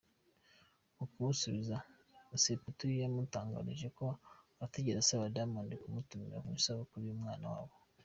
[0.97, 1.77] Mu kumusubiza,
[2.43, 4.05] Sepetu yamutangarije ko
[4.63, 7.75] ‘Atigeze asaba Diamond kumutumira mu isabukuru y’umwana wabo’.